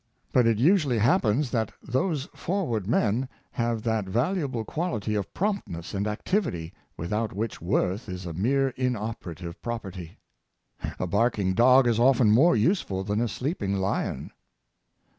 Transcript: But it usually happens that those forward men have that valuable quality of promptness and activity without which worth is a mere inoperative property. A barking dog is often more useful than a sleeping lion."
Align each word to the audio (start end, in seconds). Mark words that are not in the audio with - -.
But 0.31 0.47
it 0.47 0.57
usually 0.57 0.97
happens 0.97 1.51
that 1.51 1.71
those 1.79 2.25
forward 2.33 2.87
men 2.87 3.29
have 3.51 3.83
that 3.83 4.05
valuable 4.09 4.63
quality 4.65 5.13
of 5.13 5.31
promptness 5.31 5.93
and 5.93 6.07
activity 6.07 6.73
without 6.97 7.33
which 7.33 7.61
worth 7.61 8.09
is 8.09 8.25
a 8.25 8.33
mere 8.33 8.69
inoperative 8.69 9.61
property. 9.61 10.17
A 10.97 11.05
barking 11.05 11.53
dog 11.53 11.85
is 11.85 11.99
often 11.99 12.31
more 12.31 12.55
useful 12.55 13.03
than 13.03 13.21
a 13.21 13.27
sleeping 13.27 13.75
lion." 13.75 14.31